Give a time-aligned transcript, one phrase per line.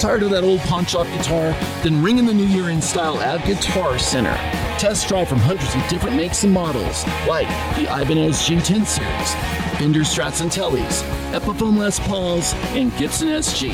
[0.00, 1.52] Tired of that old pawn shop guitar?
[1.82, 4.34] Then ring in the new year in style at Guitar Center.
[4.76, 9.34] Test drive from hundreds of different makes and models, like the Ibanez G10 series,
[9.78, 11.02] Fender Strats and Tellys,
[11.32, 13.72] Epiphone Les Pauls, and Gibson SGs.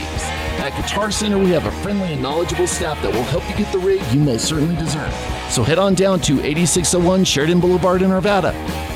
[0.60, 3.72] At Guitar Center, we have a friendly and knowledgeable staff that will help you get
[3.72, 5.12] the rig you most certainly deserve.
[5.48, 8.54] So head on down to 8601 Sheridan Boulevard in Arvada.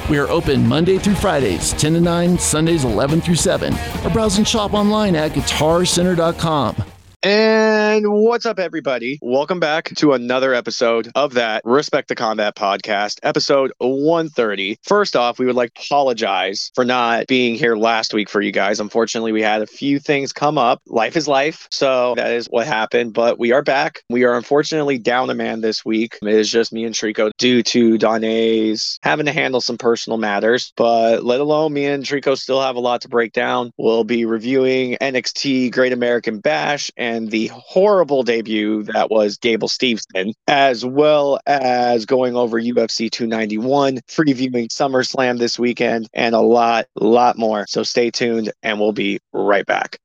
[0.08, 4.36] We are open Monday through Fridays, 10 to 9, Sundays 11 through 7, or browse
[4.36, 6.93] and shop online at guitarcenter.com.
[7.24, 9.18] And what's up, everybody?
[9.22, 14.78] Welcome back to another episode of that Respect the Combat podcast, episode 130.
[14.82, 18.52] First off, we would like to apologize for not being here last week for you
[18.52, 18.78] guys.
[18.78, 20.82] Unfortunately, we had a few things come up.
[20.86, 21.66] Life is life.
[21.70, 24.02] So that is what happened, but we are back.
[24.10, 26.18] We are unfortunately down a man this week.
[26.20, 30.74] It is just me and Trico due to Donnae's having to handle some personal matters,
[30.76, 33.70] but let alone me and Trico still have a lot to break down.
[33.78, 39.68] We'll be reviewing NXT Great American Bash and and the horrible debut that was Gable
[39.68, 46.86] Steveson, as well as going over UFC 291, previewing SummerSlam this weekend, and a lot,
[46.96, 47.66] lot more.
[47.68, 49.98] So stay tuned, and we'll be right back.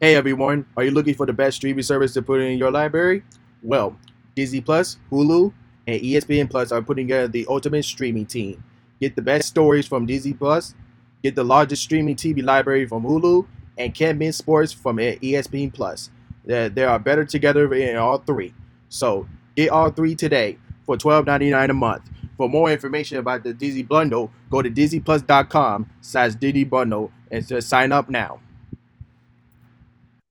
[0.00, 3.22] Hey everyone, are you looking for the best streaming service to put in your library?
[3.62, 3.96] Well,
[4.34, 5.52] Disney Plus, Hulu,
[5.86, 8.62] and ESPN Plus are putting together the ultimate streaming team.
[9.00, 10.74] Get the best stories from Disney Plus,
[11.22, 13.46] get the largest streaming TV library from Hulu,
[13.78, 16.10] and can't miss sports from ESPN Plus.
[16.46, 18.54] They are better together in all three.
[18.88, 22.02] So get all three today for $12.99 a month.
[22.36, 27.68] For more information about the Disney bundle, go to disneyplus.com slash Disney bundle and just
[27.68, 28.40] sign up now.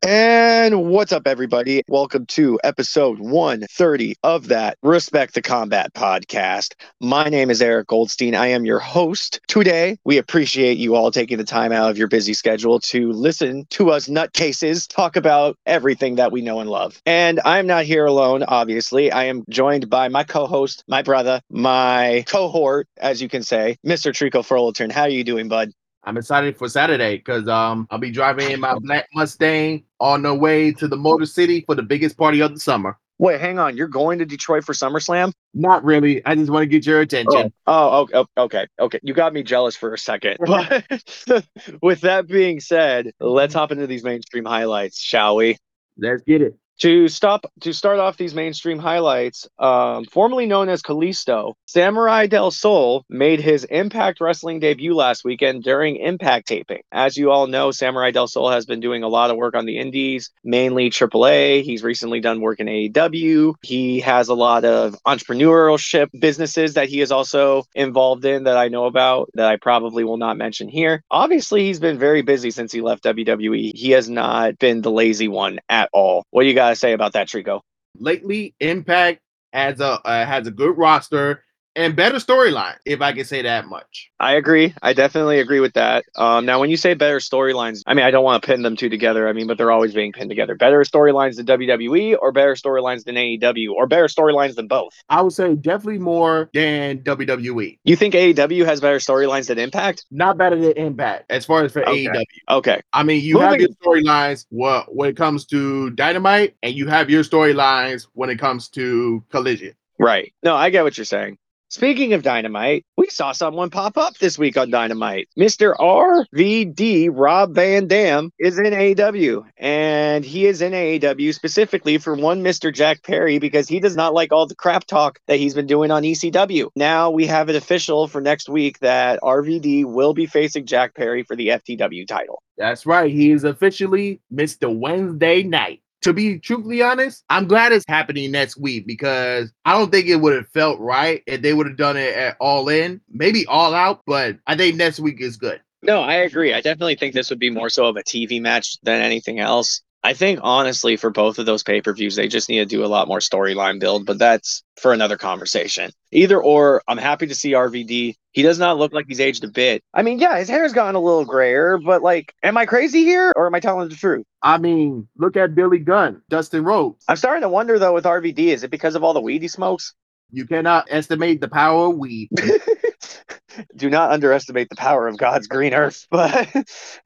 [0.08, 1.82] And what's up, everybody?
[1.88, 6.76] Welcome to episode 130 of that Respect the Combat podcast.
[7.02, 8.36] My name is Eric Goldstein.
[8.36, 9.40] I am your host.
[9.48, 13.66] Today, we appreciate you all taking the time out of your busy schedule to listen
[13.72, 17.02] to us nutcases talk about everything that we know and love.
[17.08, 19.12] And I'm not here alone, obviously.
[19.12, 23.78] I am joined by my co host, my brother, my cohort, as you can say,
[23.84, 24.12] Mr.
[24.12, 24.92] Trico Furlington.
[24.92, 25.72] How are you doing, bud?
[26.06, 30.34] I'm excited for Saturday because um I'll be driving in my black Mustang on the
[30.34, 32.98] way to the Motor City for the biggest party of the summer.
[33.18, 33.78] Wait, hang on.
[33.78, 35.32] You're going to Detroit for SummerSlam?
[35.54, 36.24] Not really.
[36.26, 37.54] I just want to get your attention.
[37.66, 39.00] Oh, oh, oh okay, okay.
[39.04, 40.38] You got me jealous for a second.
[40.46, 41.46] But
[41.82, 45.58] with that being said, let's hop into these mainstream highlights, shall we?
[45.98, 46.58] Let's get it.
[46.80, 52.52] To stop to start off these mainstream highlights, um, formerly known as Kalisto, Samuray Del
[52.52, 56.82] Sol made his Impact Wrestling debut last weekend during Impact taping.
[56.92, 59.66] As you all know, Samuray Del Sol has been doing a lot of work on
[59.66, 61.64] the Indies, mainly AAA.
[61.64, 63.54] He's recently done work in AEW.
[63.62, 68.68] He has a lot of entrepreneurship businesses that he is also involved in that I
[68.68, 71.04] know about that I probably will not mention here.
[71.10, 73.72] Obviously, he's been very busy since he left WWE.
[73.74, 76.26] He has not been the lazy one at all.
[76.32, 76.78] What do you guys?
[76.78, 77.62] to say about that, Trico?
[77.98, 79.20] Lately, Impact
[79.54, 81.45] has a uh, has a good roster
[81.76, 84.12] and better storyline, if I can say that much.
[84.20, 84.74] I agree.
[84.82, 86.06] I definitely agree with that.
[86.16, 88.76] Um, now, when you say better storylines, I mean, I don't want to pin them
[88.76, 89.28] two together.
[89.28, 90.56] I mean, but they're always being pinned together.
[90.56, 94.94] Better storylines than WWE or better storylines than AEW or better storylines than both?
[95.10, 97.80] I would say definitely more than WWE.
[97.84, 100.06] You think AEW has better storylines than Impact?
[100.12, 102.08] Not better than Impact as far as for okay.
[102.08, 102.24] AEW.
[102.50, 102.82] Okay.
[102.94, 106.88] I mean, you Moving have your storylines well, when it comes to Dynamite, and you
[106.88, 109.76] have your storylines when it comes to Collision.
[110.00, 110.34] Right.
[110.44, 111.38] No, I get what you're saying.
[111.70, 115.28] Speaking of Dynamite, we saw someone pop up this week on Dynamite.
[115.38, 115.76] Mr.
[115.76, 122.44] RVD Rob Van Dam is in AEW, and he is in AEW specifically for one
[122.44, 122.74] Mr.
[122.74, 125.90] Jack Perry because he does not like all the crap talk that he's been doing
[125.90, 126.70] on ECW.
[126.76, 131.24] Now we have it official for next week that RVD will be facing Jack Perry
[131.24, 132.44] for the FTW title.
[132.58, 133.12] That's right.
[133.12, 134.74] He is officially Mr.
[134.74, 139.92] Wednesday Night to be truthfully honest, I'm glad it's happening next week because I don't
[139.92, 143.02] think it would have felt right if they would have done it at all in,
[143.10, 145.62] maybe all out, but I think next week is good.
[145.82, 146.54] No, I agree.
[146.54, 149.82] I definitely think this would be more so of a TV match than anything else.
[150.06, 152.86] I think honestly, for both of those pay per views, they just need to do
[152.86, 155.90] a lot more storyline build, but that's for another conversation.
[156.12, 158.14] Either or, I'm happy to see RVD.
[158.32, 159.82] He does not look like he's aged a bit.
[159.96, 163.34] I mean, yeah, his hair's gotten a little grayer, but like, am I crazy here
[163.36, 164.28] or am I telling the truth?
[164.44, 167.04] I mean, look at Billy Gunn, Dustin Rhodes.
[167.08, 169.48] I'm starting to wonder though with RVD, is it because of all the weed he
[169.48, 169.96] smokes?
[170.30, 172.30] You cannot estimate the power of weed.
[173.76, 176.06] Do not underestimate the power of God's green earth.
[176.12, 176.48] But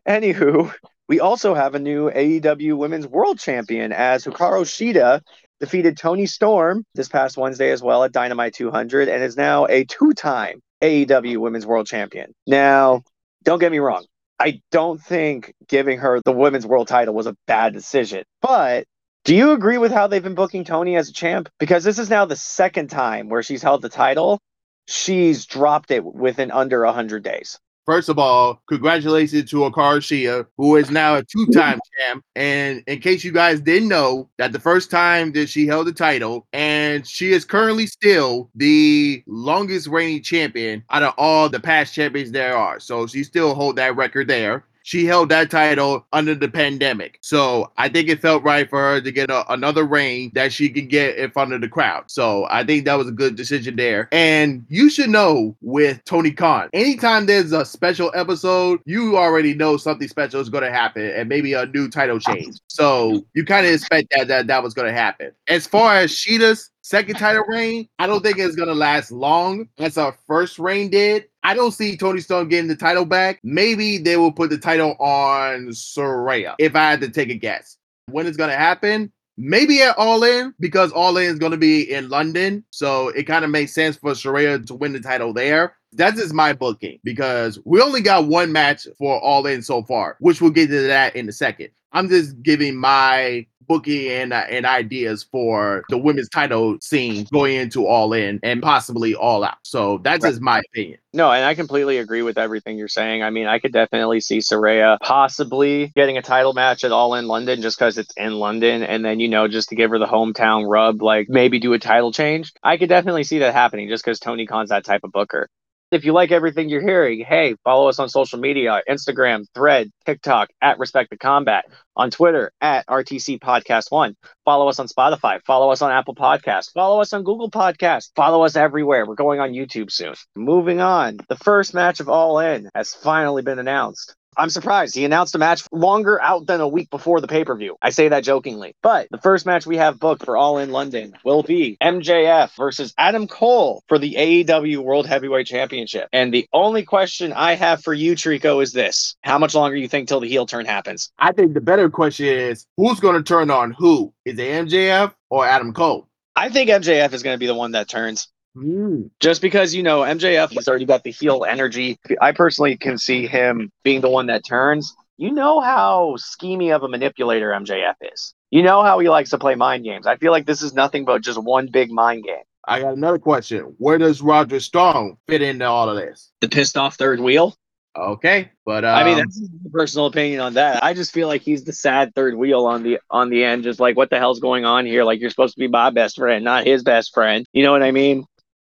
[0.08, 0.74] anywho,
[1.10, 5.22] we also have a new AEW Women's World Champion as Hikaru Shida
[5.60, 9.84] defeated Toni Storm this past Wednesday as well at Dynamite 200 and is now a
[9.86, 12.34] two time AEW Women's World Champion.
[12.48, 13.04] Now,
[13.44, 14.06] don't get me wrong.
[14.40, 18.86] I don't think giving her the women's world title was a bad decision, but
[19.26, 21.50] Do you agree with how they've been booking Toni as a champ?
[21.60, 24.40] Because this is now the second time where she's held the title.
[24.88, 27.60] She's dropped it within under 100 days.
[27.90, 32.24] First of all, congratulations to Hikaru Shida, who is now a two-time champ.
[32.36, 35.92] And in case you guys didn't know, that the first time that she held the
[35.92, 41.96] title, and she is currently still the longest reigning champion out of all the past
[41.96, 42.80] champions there are.
[42.80, 47.20] So she still hold that record there she held that title under the pandemic.
[47.22, 50.68] So I think it felt right for her to get a, another reign that she
[50.68, 52.06] could get in front of the crowd.
[52.08, 54.10] So I think that was a good decision there.
[54.12, 59.78] And you should know with Tony Khan, anytime there's a special episode, you already know
[59.78, 62.58] something special is going to happen and maybe a new title change.
[62.68, 65.34] So you kind of expect that, that that was going to happen.
[65.48, 69.98] As far as Shida's second title reign, I don't think it's gonna last long as
[69.98, 71.26] our first reign did.
[71.44, 73.40] I don't see Toni Storm getting the title back.
[73.44, 77.78] Maybe they will put the title on Saraya, if I had to take a guess.
[78.08, 81.92] When it's gonna happen, maybe at All In because All In is going to be
[81.92, 85.76] in London, so it kind of makes sense for Saraya to win the title there.
[85.94, 89.82] That is just my booking because we only got one match for All In so
[89.84, 91.70] far, which we'll get to that in a second.
[91.94, 97.56] I'm just giving my booking and uh, and ideas for the women's title scene going
[97.56, 99.60] into All In and possibly All Out.
[99.64, 100.32] So that's right.
[100.32, 101.00] just my opinion.
[101.14, 103.24] No, and I completely agree with everything you're saying.
[103.24, 107.28] I mean, I could definitely see Saraya possibly getting a title match at All In
[107.28, 110.06] London just because it's in London, and then you know just to give her the
[110.06, 112.52] hometown rub, like maybe do a title change.
[112.64, 115.48] I could definitely see that happening just because Tony Khan's that type of booker.
[115.92, 120.50] If you like everything you're hearing, hey, follow us on social media Instagram, Thread, TikTok
[120.62, 121.66] at Respect the Combat,
[121.96, 124.16] on Twitter at RTC Podcast One.
[124.46, 128.44] Follow us on Spotify, follow us on Apple Podcasts, follow us on Google Podcasts, follow
[128.44, 129.08] us everywhere.
[129.08, 130.14] We're going on YouTube soon.
[130.36, 134.16] Moving on, the first match of All In has finally been announced.
[134.40, 134.96] I'm surprised.
[134.96, 137.76] He announced a match longer out than a week before the pay per view.
[137.82, 138.74] I say that jokingly.
[138.82, 142.94] But the first match we have booked for All in London will be MJF versus
[142.98, 146.08] Adam Cole for the AEW World Heavyweight Championship.
[146.14, 149.90] And the only question I have for you, Trico, is this How much longer you
[149.90, 151.12] think till the heel turn happens?
[151.20, 154.14] I think the better question is who's going to turn on who?
[154.24, 156.08] Is it MJF or Adam Cole?
[156.34, 158.30] I think MJF is going to be the one that turns.
[158.56, 159.10] Mm.
[159.20, 163.28] Just because you know MJF has already got the heel energy, I personally can see
[163.28, 164.96] him being the one that turns.
[165.18, 168.34] You know how schemy of a manipulator MJF is.
[168.52, 170.08] You know how he likes to play mind games.
[170.08, 172.44] I feel like this is nothing but just one big mind game.
[172.68, 173.76] I got another question.
[173.78, 176.32] Where does Roderick Strong fit into all of this?
[176.42, 177.56] The pissed off third wheel.
[177.98, 180.84] Okay, but um, I mean that's my personal opinion on that.
[180.84, 183.80] I just feel like he's the sad third wheel on the on the end, just
[183.80, 185.04] like what the hell's going on here?
[185.04, 187.46] Like you're supposed to be my best friend, not his best friend.
[187.52, 188.26] You know what I mean?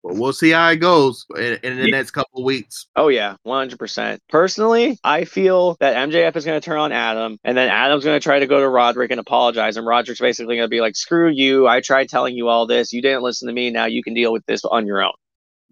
[0.03, 2.87] But we'll see how it goes in, in the next couple of weeks.
[2.95, 4.21] Oh yeah, one hundred percent.
[4.27, 8.19] Personally, I feel that MJF is going to turn on Adam, and then Adam's going
[8.19, 10.97] to try to go to Roderick and apologize, and Roderick's basically going to be like,
[10.97, 11.67] "Screw you!
[11.67, 12.91] I tried telling you all this.
[12.91, 13.69] You didn't listen to me.
[13.69, 15.13] Now you can deal with this on your own."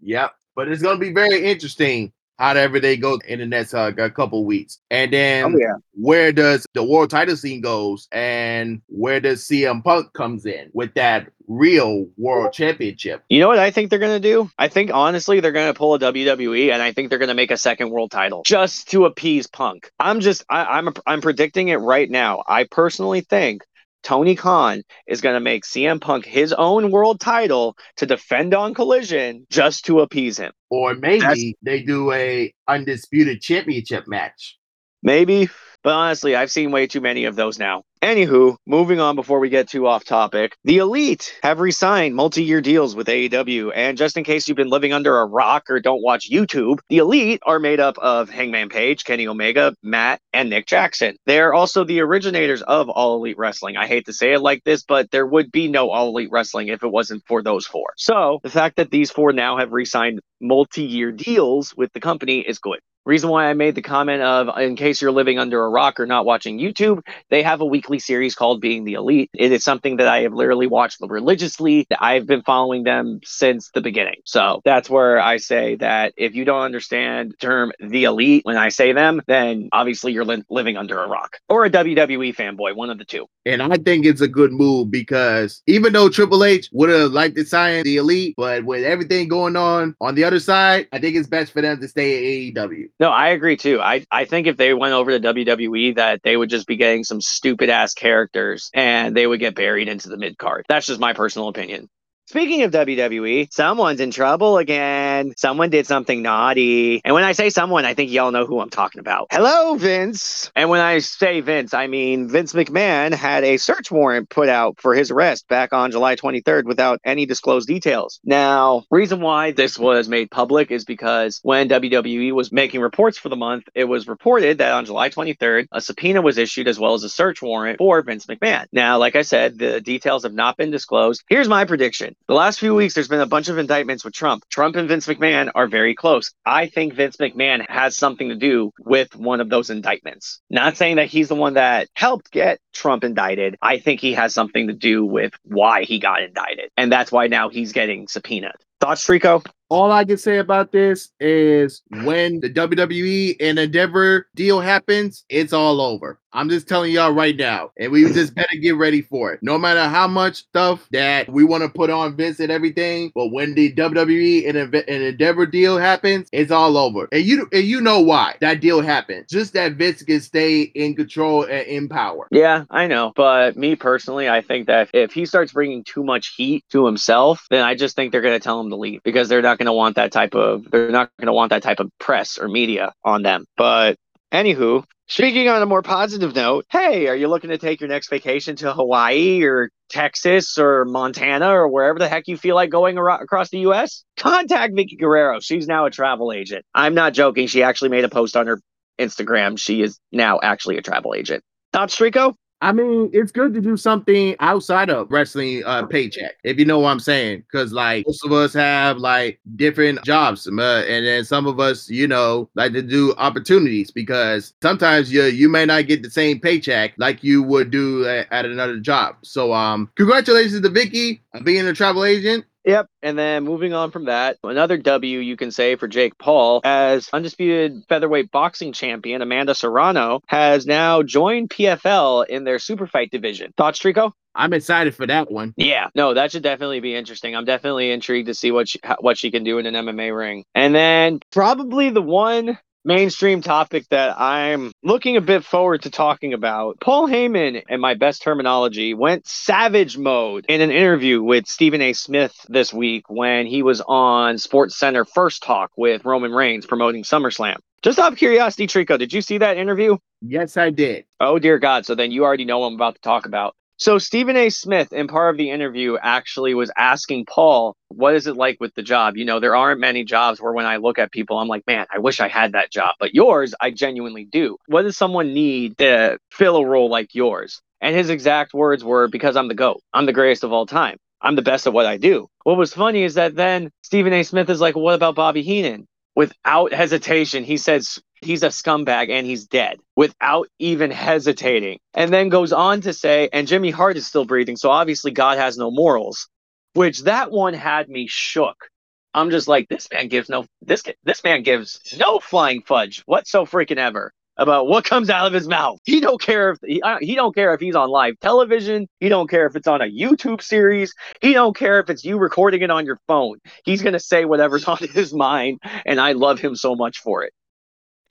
[0.01, 0.31] Yep.
[0.56, 2.12] But it's going to be very interesting
[2.42, 4.80] however they go in the next uh, couple weeks.
[4.90, 5.76] And then oh, yeah.
[5.94, 10.94] where does the world title scene goes and where does CM Punk comes in with
[10.96, 13.24] that real world championship.
[13.30, 14.50] You know what I think they're going to do?
[14.58, 17.36] I think honestly they're going to pull a WWE and I think they're going to
[17.36, 19.92] make a second world title just to appease Punk.
[20.00, 22.44] I'm just I, I'm I'm predicting it right now.
[22.48, 23.64] I personally think
[24.03, 28.73] Tony Khan is going to make CM Punk his own world title to defend on
[28.73, 30.52] Collision just to appease him.
[30.69, 34.57] Or maybe That's, they do a undisputed championship match.
[35.04, 35.49] Maybe,
[35.83, 37.83] but honestly, I've seen way too many of those now.
[38.02, 42.95] Anywho, moving on before we get too off topic, the Elite have re-signed multi-year deals
[42.95, 46.28] with AEW, and just in case you've been living under a rock or don't watch
[46.28, 51.16] YouTube, the Elite are made up of Hangman Page, Kenny Omega, Matt, and Nick Jackson.
[51.28, 53.78] They're also the originators of All Elite Wrestling.
[53.78, 56.69] I hate to say it like this, but there would be no All Elite Wrestling
[56.69, 57.94] if it wasn't for those four.
[57.97, 62.57] So the fact that these four now have re-signed multi-year deals with the company is
[62.57, 62.80] good.
[63.04, 66.06] Reason why I made the comment of, in case you're living under a rock or
[66.06, 69.31] not watching YouTube, they have a weekly series called Being the Elite.
[69.34, 71.88] It is something that I have literally watched religiously.
[72.00, 74.22] I've been following them since the beginning.
[74.26, 78.58] So that's where I say that if you don't understand the term the elite when
[78.58, 82.76] I say them, then obviously you're li- living under a rock or a WWE fanboy,
[82.76, 83.26] one of the two.
[83.48, 87.36] And I think it's a good move because even though Triple H would have liked
[87.38, 91.16] to sign the elite, but with everything going on on the other side, I think
[91.16, 92.90] it's best for them to stay at AEW.
[93.02, 93.81] No, I agree too.
[93.81, 97.04] I, I think if they went over to WWE, that they would just be getting
[97.04, 100.66] some stupid ass characters and they would get buried into the mid card.
[100.70, 101.90] That's just my personal opinion.
[102.31, 105.33] Speaking of WWE, someone's in trouble again.
[105.35, 107.02] Someone did something naughty.
[107.04, 109.28] And when I say someone, I think y'all know who I'm talking about.
[109.31, 110.50] Hello, Vince.
[110.56, 114.80] And when I say Vince, I mean Vince McMahon had a search warrant put out
[114.80, 118.21] for his arrest back on July 23rd without any disclosed details.
[118.23, 123.28] Now, reason why this was made public is because when WWE was making reports for
[123.28, 126.94] the month, it was reported that on July 23rd, a subpoena was issued as well
[126.94, 128.68] as a search warrant for Vince McMahon.
[128.71, 131.26] Now, like I said, the details have not been disclosed.
[131.28, 132.16] Here's my prediction.
[132.28, 134.44] The last few weeks, there's been a bunch of indictments with Trump.
[134.49, 136.31] Trump and Vince McMahon are very close.
[136.45, 140.40] I think Vince McMahon has something to do with one of those indictments.
[140.49, 143.57] Not saying that he's the one that helped get Trump indicted.
[143.61, 146.69] I think he has something to do with why he got indicted.
[146.78, 148.56] And that's why now he's getting subpoenaed.
[148.80, 149.45] Thoughts, Trico?
[149.71, 155.54] All I can say about this is when the WWE and Endeavor deal happens, it's
[155.54, 156.19] all over.
[156.33, 159.40] I'm just telling y'all right now, and we just better get ready for it.
[159.42, 163.28] No matter how much stuff that we want to put on Vince and everything, but
[163.28, 167.09] when the WWE and, an Endeavor deal happens, it's all over.
[167.11, 169.25] And you and you know why that deal happened.
[169.30, 172.28] Just that Vince can stay in control and in power.
[172.31, 173.11] Yeah, I know.
[173.16, 177.45] But me personally, I think that if he starts bringing too much heat to himself,
[177.49, 179.73] then I just think they're going to tell him to leave because they're not going
[179.73, 182.47] to want that type of they're not going to want that type of press or
[182.47, 183.45] media on them.
[183.56, 183.97] But
[184.31, 188.09] anywho, speaking on a more positive note, hey, are you looking to take your next
[188.09, 192.97] vacation to Hawaii or Texas or Montana or wherever the heck you feel like going
[192.97, 194.03] ar- across the U.S.?
[194.18, 195.39] Contact Vickie Guerrero.
[195.39, 196.65] She's now a travel agent.
[196.73, 197.47] I'm not joking.
[197.47, 198.59] She actually made a post on her
[198.99, 199.59] Instagram.
[199.59, 201.44] She is now actually a travel agent.
[201.73, 202.33] Not Strico?
[202.61, 206.80] I mean, it's good to do something outside of wrestling uh, paycheck, if you know
[206.80, 207.39] what I'm saying.
[207.39, 211.89] Because like most of us have like different jobs, uh, and then some of us,
[211.89, 216.39] you know, like to do opportunities because sometimes you you may not get the same
[216.39, 219.15] paycheck like you would do at, at another job.
[219.23, 222.45] So, um, congratulations to Vickie on being a travel agent.
[222.65, 222.87] Yep.
[223.01, 227.09] And then moving on from that, another W you can say for Jake Paul as
[227.11, 233.51] undisputed featherweight boxing champion Amanda Serrano has now joined PFL in their super fight division.
[233.57, 234.11] Thoughts, Trico?
[234.33, 235.53] I'm excited for that one.
[235.57, 237.35] Yeah, no, that should definitely be interesting.
[237.35, 240.45] I'm definitely intrigued to see what she, what she can do in an MMA ring.
[240.56, 246.33] And then probably the one mainstream topic that I'm looking a bit forward to talking
[246.33, 246.80] about.
[246.80, 251.94] Paul Heyman, in my best terminology, went savage mode in an interview with Stephen A.
[251.94, 257.04] Smith this week when he was on Sports Center First Take with Roman Reigns promoting
[257.04, 257.57] SummerSlam.
[257.81, 259.97] Just out of curiosity, Trico, did you see that interview?
[260.21, 261.06] Yes, I did.
[261.19, 261.85] Oh, dear God.
[261.85, 263.56] So then you already know what I'm about to talk about.
[263.81, 264.52] So Stephen A.
[264.52, 268.76] Smith, in part of the interview, actually was asking Paul, "What is it like with
[268.76, 269.18] the job?
[269.18, 271.88] You know, there aren't many jobs where when I look at people, I'm like, man,
[271.92, 272.92] I wish I had that job.
[273.00, 274.56] But yours, I genuinely do.
[274.68, 279.07] What does someone need to fill a role like yours?" And his exact words were,
[279.07, 279.81] "Because I'm the goat.
[279.95, 280.97] I'm the greatest of all time.
[281.19, 284.21] I'm the best at what I do." What was funny is that then Stephen A.
[284.21, 289.25] Smith is like, "What about Bobby Heenan?" Without hesitation, he says, he's a scumbag and
[289.25, 291.80] he's dead without even hesitating.
[291.94, 295.37] And then goes on to say, and Jimmy Hart is still breathing, so obviously God
[295.37, 296.28] has no morals,
[296.73, 298.69] which that one had me shook.
[299.13, 303.45] I'm just like, this man gives no this this man gives no flying fudge whatso
[303.45, 305.80] freaking ever about what comes out of his mouth.
[305.83, 308.87] He don't care if he, uh, he don't care if he's on live television.
[308.99, 310.94] He don't care if it's on a YouTube series.
[311.21, 313.40] He don't care if it's you recording it on your phone.
[313.66, 317.33] He's gonna say whatever's on his mind, and I love him so much for it.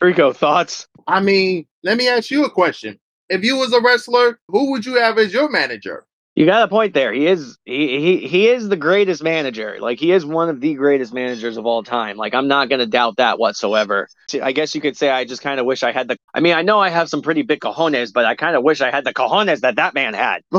[0.00, 0.88] Rico, thoughts?
[1.06, 2.98] I mean, let me ask you a question.
[3.28, 6.06] If you was a wrestler, who would you have as your manager?
[6.36, 7.12] You got a point there.
[7.12, 9.76] He is he, he he is the greatest manager.
[9.80, 12.16] Like he is one of the greatest managers of all time.
[12.16, 14.08] Like I'm not gonna doubt that whatsoever.
[14.40, 16.16] I guess you could say I just kind of wish I had the.
[16.32, 18.80] I mean, I know I have some pretty big cojones, but I kind of wish
[18.80, 20.42] I had the cojones that that man had.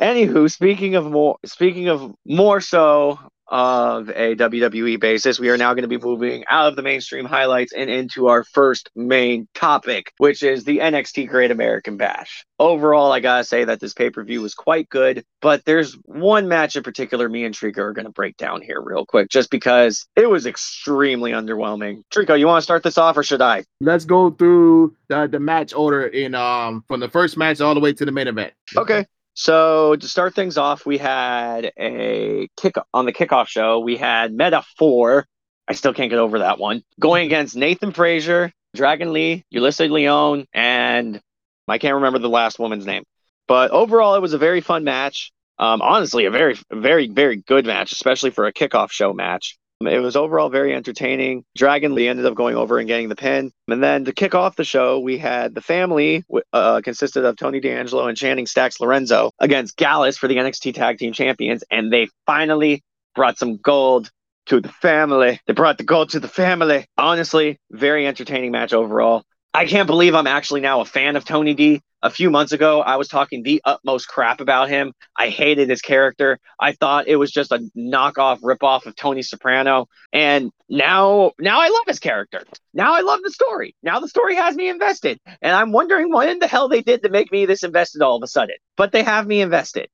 [0.00, 3.18] Anywho, speaking of more, speaking of more so
[3.52, 7.26] of a WWE basis, we are now going to be moving out of the mainstream
[7.26, 12.46] highlights and into our first main topic, which is the NXT Great American Bash.
[12.58, 16.48] Overall, I gotta say that this pay per view was quite good, but there's one
[16.48, 19.50] match in particular me and Trico are going to break down here real quick, just
[19.50, 22.02] because it was extremely underwhelming.
[22.10, 23.64] Trico, you want to start this off or should I?
[23.80, 27.80] Let's go through the, the match order in um from the first match all the
[27.80, 28.54] way to the main event.
[28.76, 29.04] Okay.
[29.34, 33.80] So to start things off, we had a kick on the kickoff show.
[33.80, 35.26] We had Meta Four.
[35.66, 36.82] I still can't get over that one.
[37.00, 41.20] Going against Nathan Frazer, Dragon Lee, Ulysses Leon, and
[41.68, 43.04] I can't remember the last woman's name.
[43.48, 45.32] But overall, it was a very fun match.
[45.58, 49.56] Um, honestly, a very, very, very good match, especially for a kickoff show match.
[49.86, 51.44] It was overall very entertaining.
[51.56, 53.52] Dragon Lee ended up going over and getting the pin.
[53.68, 57.60] And then to kick off the show, we had the family, uh, consisted of Tony
[57.60, 61.64] D'Angelo and Channing Stacks Lorenzo against Gallus for the NXT Tag Team Champions.
[61.70, 62.82] And they finally
[63.14, 64.10] brought some gold
[64.46, 65.40] to the family.
[65.46, 66.86] They brought the gold to the family.
[66.98, 69.24] Honestly, very entertaining match overall.
[69.54, 71.82] I can't believe I'm actually now a fan of Tony D.
[72.04, 74.92] A few months ago, I was talking the utmost crap about him.
[75.16, 76.40] I hated his character.
[76.58, 79.86] I thought it was just a knockoff ripoff of Tony Soprano.
[80.12, 82.42] And now now I love his character.
[82.74, 83.76] Now I love the story.
[83.84, 85.20] Now the story has me invested.
[85.40, 88.16] And I'm wondering what in the hell they did to make me this invested all
[88.16, 88.56] of a sudden.
[88.76, 89.88] But they have me invested.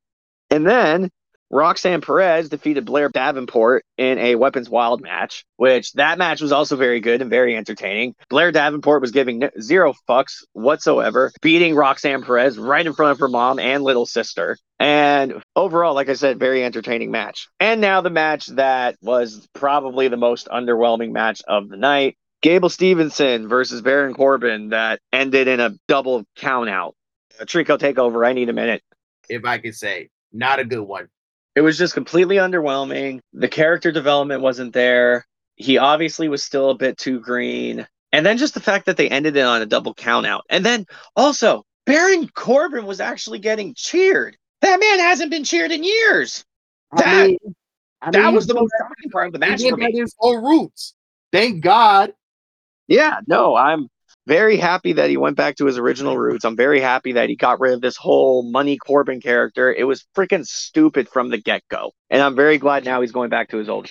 [0.50, 1.10] And then
[1.50, 6.76] Roxanne Perez defeated Blair Davenport in a Weapons Wild match, which that match was also
[6.76, 8.14] very good and very entertaining.
[8.28, 13.28] Blair Davenport was giving zero fucks whatsoever, beating Roxanne Perez right in front of her
[13.28, 14.58] mom and little sister.
[14.78, 17.48] And overall, like I said, very entertaining match.
[17.58, 22.16] And now the match that was probably the most underwhelming match of the night.
[22.40, 26.94] Gable Steveson versus Baron Corbin that ended in a double count out.
[27.40, 28.26] A Trico takeover.
[28.26, 28.82] I need a minute.
[29.28, 31.08] If I could say, not a good one.
[31.58, 33.18] It was just completely underwhelming.
[33.32, 35.26] The character development wasn't there.
[35.56, 37.84] He obviously was still a bit too green.
[38.12, 40.44] And then just the fact that they ended it on a double count out.
[40.50, 40.86] And then
[41.16, 44.36] also, Baron Corbin was actually getting cheered.
[44.60, 46.44] That man hasn't been cheered in years.
[46.96, 47.38] that, mean,
[48.02, 49.90] I that mean, was the most shocking part of the he match for me.
[49.98, 50.94] his own roots.
[51.32, 52.12] Thank God.
[52.86, 53.88] Yeah, no, I'm
[54.28, 56.44] very happy that he went back to his original roots.
[56.44, 59.72] I'm very happy that he got rid of this whole Money Corbin character.
[59.72, 61.92] It was freaking stupid from the get go.
[62.10, 63.90] And I'm very glad now he's going back to his old.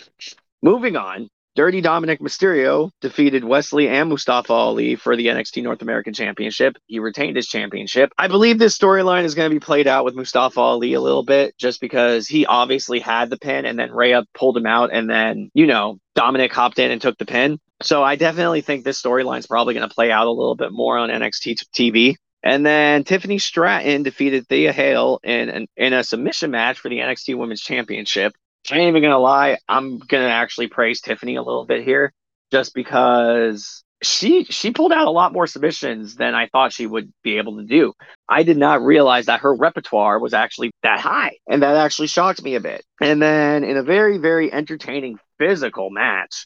[0.61, 5.81] Moving on, Dirty Dominik Mysterio defeated Wes Lee and Mustafa Ali for the NXT North
[5.81, 6.77] American Championship.
[6.85, 8.11] He retained his championship.
[8.15, 11.23] I believe this storyline is going to be played out with Mustafa Ali a little
[11.23, 15.09] bit just because he obviously had the pin and then Rhea pulled him out and
[15.09, 17.57] then, you know, Dominik hopped in and took the pin.
[17.81, 20.71] So I definitely think this storyline is probably going to play out a little bit
[20.71, 22.15] more on NXT TV.
[22.43, 26.99] And then Tiffany Stratton defeated Thea Hail in, in, in a submission match for the
[26.99, 28.33] NXT Women's Championship.
[28.71, 32.11] I ain't even gonna lie, I'm gonna actually praise Tiffany a little bit here,
[32.51, 37.11] just because she she pulled out a lot more submissions than I thought she would
[37.23, 37.93] be able to do.
[38.27, 42.43] I did not realize that her repertoire was actually that high, and that actually shocked
[42.43, 42.83] me a bit.
[43.01, 46.45] And then in a very very entertaining physical match,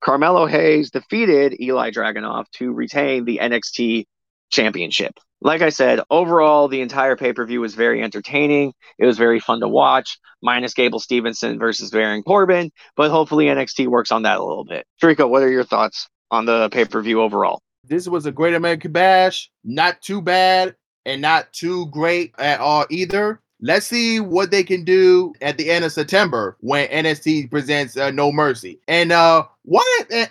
[0.00, 4.06] Carmelo Hayes defeated Ilja Dragunov to retain the NXT
[4.50, 5.14] championship.
[5.40, 8.72] Like I said, overall, the entire pay per view was very entertaining.
[8.98, 13.86] It was very fun to watch, minus Gable Steveson versus Baron Corbin, but hopefully NXT
[13.86, 14.84] works on that a little bit.
[15.00, 17.60] Trico, what are your thoughts on the pay per view overall?
[17.84, 19.50] This was a great American Bash.
[19.64, 20.74] Not too bad
[21.06, 23.40] and not too great at all either.
[23.60, 28.12] Let's see what they can do at the end of September when NST presents uh,
[28.12, 28.78] No Mercy.
[28.86, 29.84] And uh, why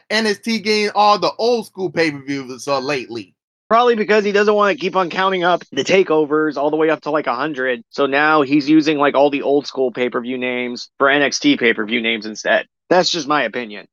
[0.10, 3.36] NXT getting all the old school pay per views uh, lately?
[3.68, 6.90] Probably because he doesn't want to keep on counting up the takeovers all the way
[6.90, 7.84] up to like 100.
[7.90, 11.60] So now he's using like all the old school pay per view names for NXT
[11.60, 12.68] pay per view names instead.
[12.90, 13.88] That's just my opinion.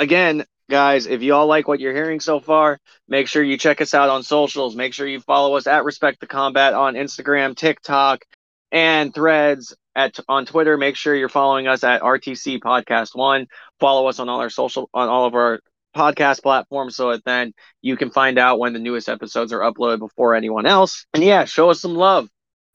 [0.00, 3.80] Again, guys, if you all like what you're hearing so far, make sure you check
[3.80, 4.74] us out on socials.
[4.74, 8.24] Make sure you follow us at Respect the Combat on Instagram, TikTok,
[8.72, 10.76] and threads at on Twitter.
[10.76, 13.46] Make sure you're following us at RTC Podcast One.
[13.80, 15.60] Follow us on all our social on all of our
[15.96, 17.52] podcast platforms so that then
[17.82, 21.06] you can find out when the newest episodes are uploaded before anyone else.
[21.12, 22.28] And yeah, show us some love.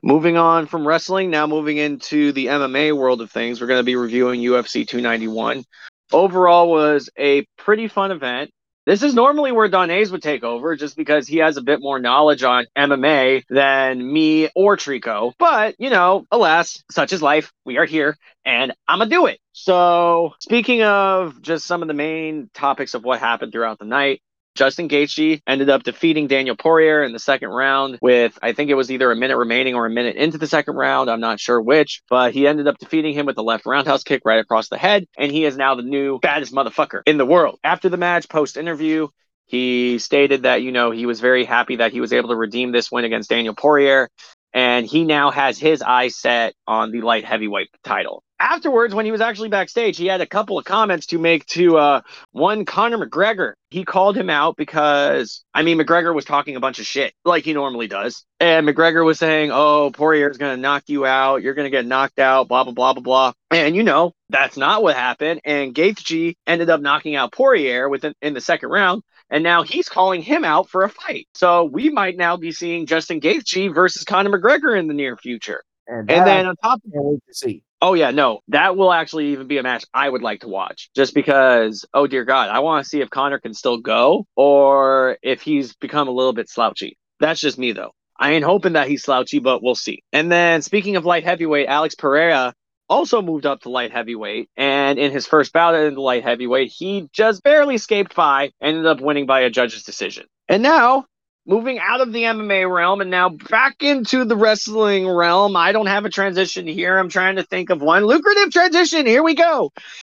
[0.06, 3.86] Moving on from wrestling, now moving into the MMA world of things, we're going to
[3.86, 5.63] be reviewing UFC 291.
[6.12, 8.51] Overall was a pretty fun event.
[8.86, 11.80] This is normally where Don Hayes would take over just because he has a bit
[11.82, 15.32] more knowledge on MMA than me or Trico.
[15.39, 17.54] But, you know, alas, such is life.
[17.63, 19.39] We are here and I'm going to do it.
[19.54, 24.22] So, speaking of just some of the main topics of what happened throughout the night,
[24.55, 28.75] Justin Gaethje ended up defeating Daniel Poirier in the second round with I think it
[28.75, 31.09] was either a minute remaining or a minute into the second round.
[31.09, 34.21] I'm not sure which, but he ended up defeating him with the left roundhouse kick
[34.25, 37.59] right across the head, and he is now the new baddest motherfucker in the world.
[37.63, 39.07] After the match, post interview,
[39.45, 42.71] he stated that you know he was very happy that he was able to redeem
[42.71, 44.09] this win against Daniel Poirier,
[44.53, 48.23] and he now has his eyes set on the light heavyweight title.
[48.43, 51.77] Afterwards, when he was actually backstage, he had a couple of comments to make to
[51.77, 52.01] uh,
[52.34, 53.53] one Conor McGregor.
[53.69, 57.45] He called him out because, I mean, McGregor was talking a bunch of shit like
[57.45, 58.25] he normally does.
[58.41, 61.41] And McGregor was saying, oh, Poirier's going to knock you out.
[61.41, 63.34] You're going to get knocked out, blah, blah, blah, blah, blah.
[63.49, 65.39] And, you know, that's not what happened.
[65.45, 69.03] And Gaethje ended up knocking out Poirier within in the second round.
[69.29, 71.29] And now he's calling him out for a fight.
[71.34, 75.63] So we might now be seeing Justin Gaethje versus Conor McGregor in the near future.
[75.88, 77.63] And, And then on top of wait to see.
[77.82, 80.89] Oh yeah, no, that will actually even be a match I would like to watch,
[80.96, 81.86] just because.
[81.93, 85.76] Oh dear God, I want to see if Conor can still go or if he's
[85.76, 86.98] become a little bit slouchy.
[87.19, 87.91] That's just me though.
[88.17, 90.04] I ain't hoping that he's slouchy, but we'll see.
[90.13, 92.54] And then speaking of light heavyweight, Alex Pereira
[92.89, 94.50] also moved up to light heavyweight.
[94.56, 98.86] And in his first bout in the light heavyweight, he just barely escaped by, ended
[98.86, 100.26] up winning by a judge's decision.
[100.48, 101.06] And now,
[101.45, 105.88] moving out of the MMA realm and now back into the wrestling realm, I don't
[105.88, 106.97] have a transition here.
[106.97, 109.06] I'm trying to think of one lucrative transition.
[109.06, 109.71] Here we go.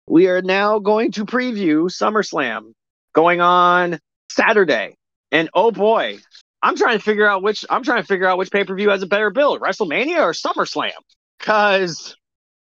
[0.08, 2.74] We are now going to preview SummerSlam
[3.14, 4.96] going on Saturday.
[5.32, 6.20] And oh boy,
[6.62, 9.08] I'm trying to figure out which I'm trying to figure out which pay-per-view has a
[9.08, 10.92] better build, WrestleMania or SummerSlam.
[11.40, 12.16] Cause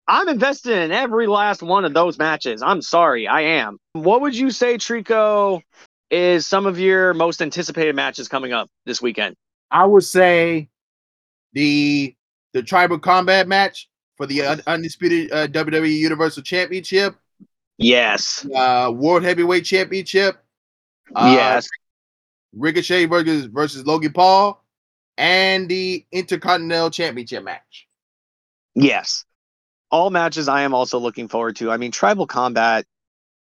[0.08, 2.62] I'm invested in every last one of those matches.
[2.62, 3.78] I'm sorry, I am.
[3.93, 5.62] What would you say, Trico,
[6.13, 9.36] is some of your most anticipated matches coming up this weekend?
[9.71, 10.69] I would say
[11.54, 12.15] the
[12.54, 17.15] the tribal combat match for the undisputed uh, WWE Universal Championship,
[17.80, 18.45] Yes.
[18.56, 20.38] uh, World Heavyweight Championship,
[21.15, 21.67] uh, yes.
[22.56, 24.63] Ricochet versus versus Logan Paul,
[25.17, 27.88] and the Intercontinental Championship match.
[28.76, 29.26] Yes.
[29.89, 31.71] All matches I am also looking forward to.
[31.71, 32.86] I mean, tribal combat.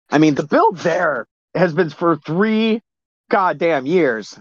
[0.10, 2.82] I mean, the build there has been for three
[3.30, 4.40] goddamn years.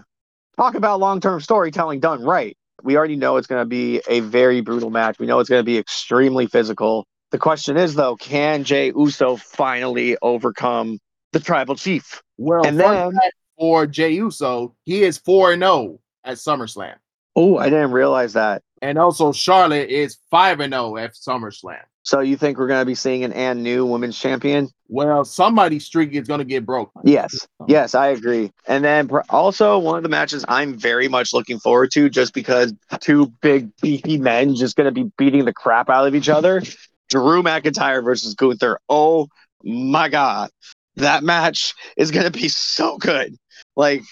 [0.57, 2.57] Talk about long term storytelling done right.
[2.83, 5.17] We already know it's going to be a very brutal match.
[5.19, 7.05] We know it's going to be extremely physical.
[7.31, 10.99] The question is, though, can Jey Uso finally overcome
[11.33, 12.21] the tribal chief?
[12.37, 13.11] Well, And then-
[13.57, 16.95] for Jey Uso, he is four and zero at SummerSlam,
[17.37, 18.61] Oh, I didn't realize that.
[18.81, 21.81] and also Charlotte is five and zero at SummerSlam.
[22.05, 24.69] So you think we're going to be seeing an and new women's champion?
[24.87, 27.01] Well, somebody's streak is going to get broken.
[27.03, 27.47] Yes.
[27.67, 28.51] Yes, I agree.
[28.67, 32.73] And then also one of the matches I'm very much looking forward to just because
[32.99, 36.61] two big beefy men just going to be beating the crap out of each other.
[37.09, 38.79] Drew McIntyre versus Gunther.
[38.87, 39.27] Oh
[39.63, 40.51] my god.
[40.97, 43.35] That match is going to be so good.
[43.75, 44.03] Like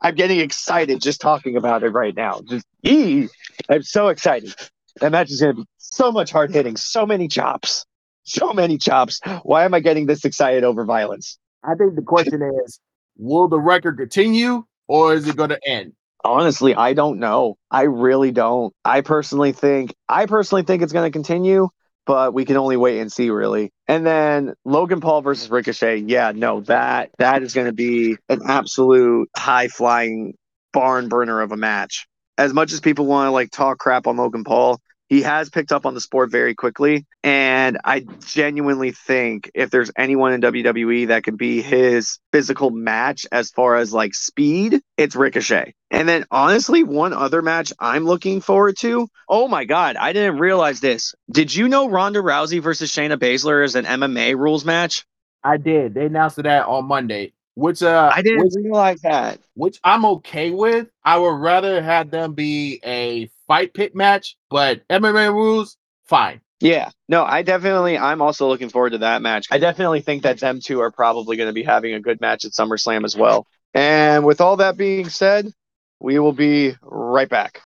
[0.00, 2.40] I'm getting excited just talking about it right now.
[2.48, 3.28] Just ee,
[3.68, 4.54] I'm so excited.
[5.00, 7.84] That match is going to be so much hard hitting, so many chops.
[8.24, 9.20] So many chops.
[9.42, 11.38] Why am I getting this excited over violence?
[11.64, 12.78] I think the question is,
[13.16, 15.94] will the record continue or is it going to end?
[16.24, 17.56] Honestly, I don't know.
[17.70, 18.74] I really don't.
[18.84, 21.68] I personally think I personally think it's going to continue,
[22.06, 23.72] but we can only wait and see really.
[23.86, 25.98] And then Logan Paul versus Ricochet.
[25.98, 30.34] Yeah, no, that that is going to be an absolute high flying
[30.72, 32.08] barn burner of a match.
[32.36, 35.72] As much as people want to like talk crap on Logan Paul, he has picked
[35.72, 37.06] up on the sport very quickly.
[37.24, 43.26] And I genuinely think if there's anyone in WWE that can be his physical match
[43.32, 45.74] as far as like speed, it's Ricochet.
[45.90, 49.08] And then honestly, one other match I'm looking forward to.
[49.28, 51.14] Oh my God, I didn't realize this.
[51.30, 55.06] Did you know Ronda Rousey versus Shayna Baszler is an MMA rules match?
[55.42, 55.94] I did.
[55.94, 59.38] They announced that on Monday, which uh, I didn't which, realize that.
[59.54, 60.88] which I'm okay with.
[61.02, 66.40] I would rather have them be a fight pit match, but MMA rules, fine.
[66.60, 69.46] Yeah, no, I definitely, I'm also looking forward to that match.
[69.50, 72.44] I definitely think that them two are probably going to be having a good match
[72.44, 73.46] at SummerSlam as well.
[73.74, 75.52] And with all that being said,
[76.00, 77.62] we will be right back.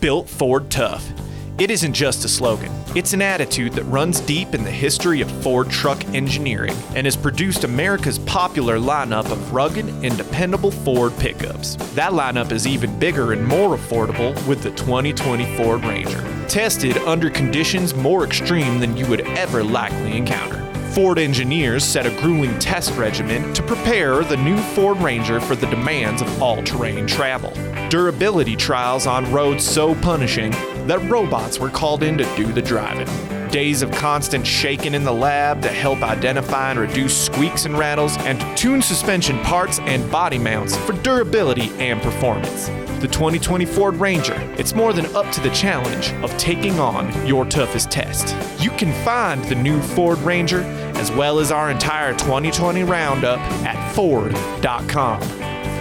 [0.00, 1.10] Built Ford Tough.
[1.56, 5.30] It isn't just a slogan, it's an attitude that runs deep in the history of
[5.40, 11.76] Ford truck engineering and has produced America's popular lineup of rugged and dependable Ford pickups.
[11.94, 16.20] That lineup is even bigger and more affordable with the 2020 Ford Ranger.
[16.48, 20.60] Tested under conditions more extreme than you would ever likely encounter.
[20.90, 25.66] Ford engineers set a grueling test regimen to prepare the new Ford Ranger for the
[25.68, 27.52] demands of all terrain travel.
[27.90, 30.52] Durability trials on roads so punishing
[30.86, 33.08] that robots were called in to do the driving.
[33.48, 38.16] Days of constant shaking in the lab to help identify and reduce squeaks and rattles,
[38.18, 42.68] and to tune suspension parts and body mounts for durability and performance.
[43.04, 47.44] The 2020 Ford Ranger, it's more than up to the challenge of taking on your
[47.44, 48.34] toughest test.
[48.62, 50.62] You can find the new Ford Ranger
[50.96, 55.20] as well as our entire 2020 roundup at Ford.com.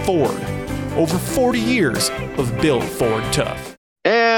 [0.04, 0.44] Ford,
[0.98, 3.73] over 40 years of built Ford tough.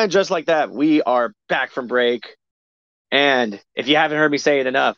[0.03, 2.35] And just like that, we are back from break.
[3.11, 4.97] And if you haven't heard me say it enough,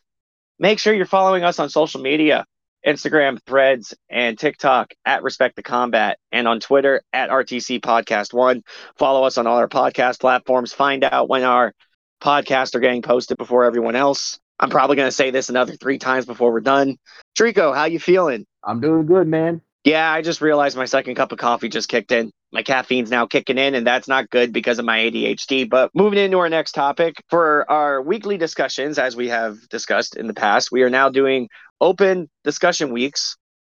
[0.58, 2.46] make sure you're following us on social media
[2.86, 8.64] Instagram, Threads, and TikTok at Respect the Combat, and on Twitter at RTC Podcast One.
[8.98, 10.74] Follow us on all our podcast platforms.
[10.74, 11.74] Find out when our
[12.22, 14.40] podcasts are getting posted before everyone else.
[14.60, 16.98] I'm probably going to say this another three times before we're done.
[17.38, 18.46] Trico, how you feeling?
[18.64, 19.62] I'm doing good, man.
[19.84, 22.32] Yeah, I just realized my second cup of coffee just kicked in.
[22.52, 25.70] My caffeine's now kicking in, and that's not good because of my ADHD.
[25.70, 30.28] But moving into our next topic for our weekly discussions, as we have discussed in
[30.28, 31.50] the past, we are now doing
[31.82, 33.36] open discussion weeks.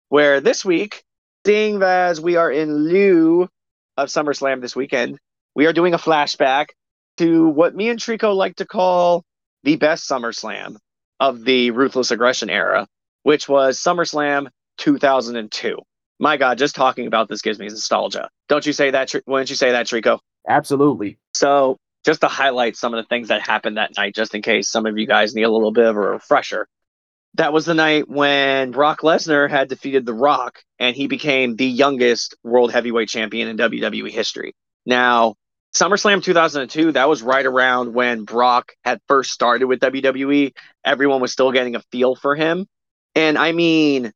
[0.10, 1.04] Where this week,
[1.46, 3.48] seeing as we are in lieu
[3.98, 5.20] of SummerSlam this weekend,
[5.56, 6.68] we are doing a flashback
[7.18, 9.24] to what me and Trico like to call
[9.64, 10.78] the best SummerSlam
[11.20, 12.88] of the Ruthless Aggression era,
[13.24, 15.78] which was SummerSlam 2002.
[16.22, 18.30] My God, just talking about this gives me nostalgia.
[18.48, 19.12] Don't you say that?
[19.26, 20.20] Wouldn't you say that, Trico?
[20.48, 21.18] Absolutely.
[21.34, 24.70] So, just to highlight some of the things that happened that night, just in case
[24.70, 26.68] some of you guys need a little bit of a refresher.
[27.36, 31.66] That was the night when Brock Lesnar had defeated The Rock and he became the
[31.66, 34.54] youngest world heavyweight champion in WWE history.
[34.86, 35.36] Now,
[35.74, 40.54] SummerSlam 2002, that was right around when Brock had first started with WWE.
[40.86, 42.68] Everyone was still getting a feel for him.
[43.16, 44.12] And I mean,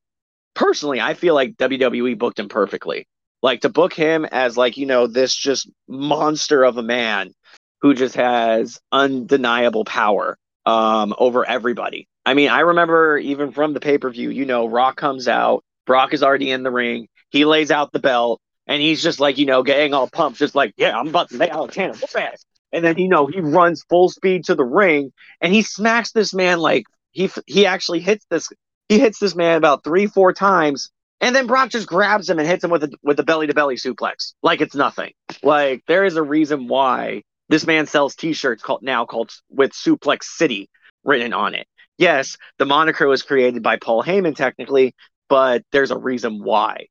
[0.56, 3.08] personally, I feel like WWE booked him perfectly.
[3.42, 7.34] Like to book him as like, you know, this just monster of a man
[7.82, 12.08] who just has undeniable power um, over everybody.
[12.26, 15.64] I mean, I remember even from the pay per view, you know, Rock comes out,
[15.86, 19.38] Brock is already in the ring, he lays out the belt, and he's just like,
[19.38, 22.46] you know, getting all pumped, just like, yeah, I'm about to lay out Tanner fast.
[22.72, 26.34] And then, you know, he runs full speed to the ring and he smacks this
[26.34, 28.50] man like he he actually hits this
[28.90, 32.48] he hits this man about three four times and then Brock just grabs him and
[32.48, 35.14] hits him with a with a belly to belly suplex like it's nothing.
[35.44, 40.24] Like there is a reason why this man sells T-shirts called now called with Suplex
[40.24, 40.70] City
[41.04, 41.68] written on it.
[41.98, 44.94] Yes, the moniker was created by Paul Heyman technically,
[45.30, 46.88] but there's a reason why.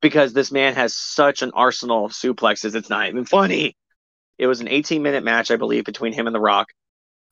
[0.00, 3.76] Because this man has such an arsenal of suplexes, it's not even funny.
[4.38, 6.68] It was an 18 minute match, I believe, between him and The Rock.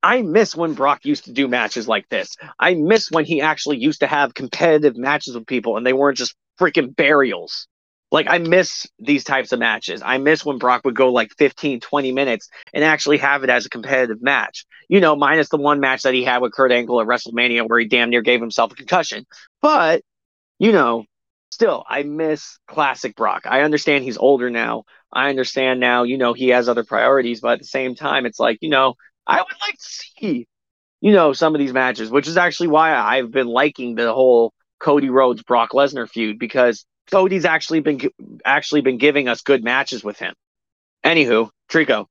[0.02, 2.37] I miss when Brock used to do matches like this.
[2.59, 6.18] I miss when he actually used to have competitive matches with people and they weren't
[6.18, 7.66] just freaking burials.
[8.12, 10.00] Like, I miss these types of matches.
[10.04, 13.66] I miss when Brock would go like 15, 20 minutes and actually have it as
[13.66, 14.64] a competitive match.
[14.88, 17.80] You know, minus the one match that he had with Kurt Angle at WrestleMania where
[17.80, 19.26] he damn near gave himself a concussion.
[19.61, 20.02] But,
[20.61, 21.04] you know,
[21.50, 23.42] still, I miss classic Brock.
[23.44, 24.85] I understand he's older now.
[25.12, 28.38] I understand now, you know, he has other priorities, but at the same time, it's
[28.38, 28.94] like, you know,
[29.26, 30.46] I would like to see,
[31.00, 34.52] you know, some of these matches, which is actually why I've been liking the whole
[34.78, 38.00] Cody Rhodes Brock Lesnar feud because Cody's actually been
[38.44, 40.34] actually been giving us good matches with him.
[41.04, 42.06] Anywho, Trico.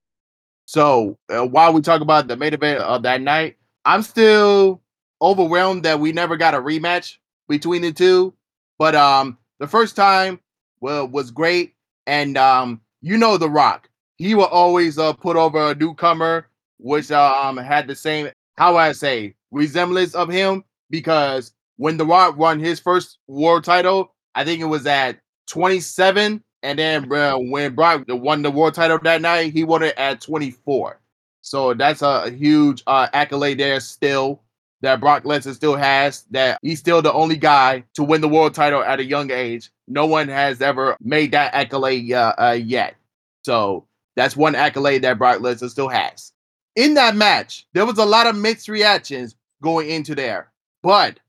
[0.66, 4.82] So uh, while we talk about the main event of that night, I'm still
[5.22, 8.34] overwhelmed that we never got a rematch between the two.
[8.78, 10.40] But um, the first time
[10.82, 11.76] well was great,
[12.08, 16.48] and um, you know The Rock, he will always uh, put over a newcomer,
[16.86, 22.38] which um had the same how I say resemblance of him because when The Rock
[22.38, 25.20] won his first world title, I think it was at
[25.50, 29.98] 27, and then uh, when Brock won the world title that night, he won it
[29.98, 31.02] at 24.
[31.42, 34.42] So that's a huge uh, accolade there still
[34.82, 36.24] that Brock Lesnar still has.
[36.32, 39.70] That he's still the only guy to win the world title at a young age.
[39.88, 42.96] No one has ever made that accolade uh, uh, yet.
[43.44, 46.32] So that's one accolade that Brock Lesnar still has.
[46.76, 50.52] In that match, there was a lot of mixed reactions going into there,
[50.84, 51.20] but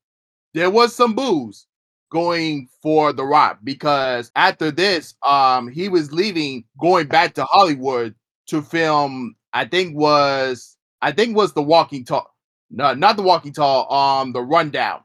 [0.55, 1.67] there was some boos
[2.11, 8.15] going for The Rock because after this, um, he was leaving, going back to Hollywood
[8.49, 9.37] to film.
[9.53, 12.35] I think was I think was the Walking Tall.
[12.71, 13.93] No, not the Walking Tall.
[13.93, 15.01] Um, the Rundown.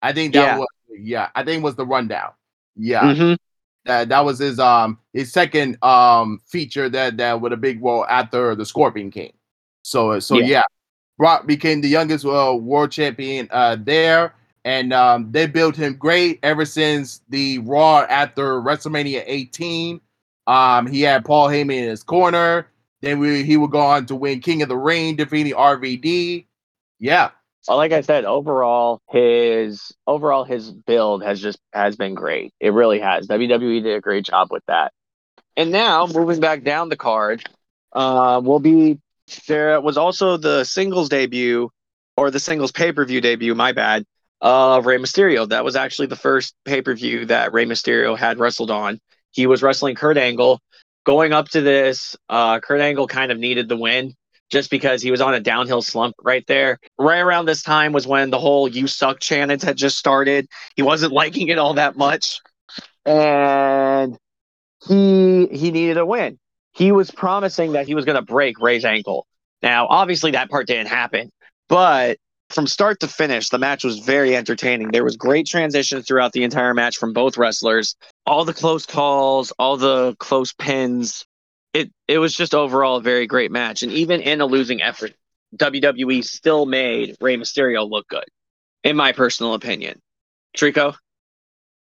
[0.00, 0.58] I think that Yeah.
[0.58, 0.68] was
[0.98, 1.28] yeah.
[1.34, 2.30] I think was the Rundown.
[2.76, 3.34] Yeah, Mm-hmm.
[3.84, 8.06] that that was his um his second um feature that that with a big role
[8.06, 9.32] after the Scorpion King.
[9.84, 10.46] So so Yeah.
[10.46, 10.64] yeah,
[11.18, 16.40] Brock became the youngest uh, world champion uh there, and um they built him great
[16.42, 20.00] ever since the Raw after WrestleMania 18.
[20.46, 22.68] Um, he had Paul Heyman in his corner.
[23.02, 26.46] Then we, he would go on to win King of the Ring, defeating RVD.
[27.00, 27.30] Yeah,
[27.68, 32.52] Well, like I said, overall his overall his build has just has been great.
[32.60, 33.26] It really has.
[33.26, 34.92] WWE did a great job with that.
[35.56, 37.44] And now moving back down the card,
[37.92, 39.00] uh, will be
[39.46, 41.70] there was also the singles debut
[42.16, 43.54] or the singles pay per view debut.
[43.54, 44.04] My bad.
[44.40, 45.48] Of Rey Mysterio.
[45.48, 49.00] That was actually the first pay per view that Rey Mysterio had wrestled on.
[49.30, 50.60] He was wrestling Kurt Angle.
[51.06, 54.14] Going up to this, uh, Kurt Angle kind of needed the win
[54.50, 56.78] just because he was on a downhill slump right there.
[56.98, 60.46] Right around this time was when the whole "You suck" chant had just started.
[60.76, 62.40] He wasn't liking it all that much,
[63.06, 64.18] and
[64.86, 66.38] he he needed a win.
[66.74, 69.26] He was promising that he was going to break Rey's ankle.
[69.62, 71.30] Now, obviously, that part didn't happen,
[71.68, 72.18] but
[72.50, 74.90] from start to finish, the match was very entertaining.
[74.90, 77.96] There was great transitions throughout the entire match from both wrestlers.
[78.26, 81.24] All the close calls, all the close pins,
[81.72, 83.82] it it was just overall a very great match.
[83.82, 85.14] And even in a losing effort,
[85.56, 88.24] WWE still made Rey Mysterio look good,
[88.82, 90.00] in my personal opinion.
[90.56, 90.94] Trico,